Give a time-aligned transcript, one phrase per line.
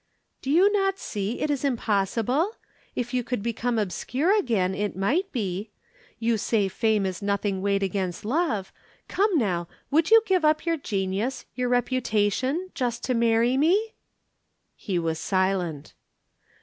[0.41, 2.53] "Do you not see it is impossible?
[2.95, 5.69] If you could become obscure again, it might be.
[6.17, 8.73] You say fame is nothing weighed against love.
[9.07, 13.93] Come now, would you give up your genius, your reputation, just to marry me?"
[14.75, 15.93] He was silent.